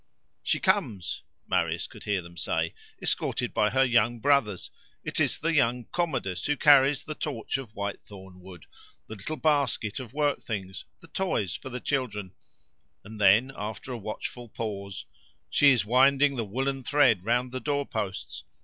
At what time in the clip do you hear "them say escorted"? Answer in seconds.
2.23-3.53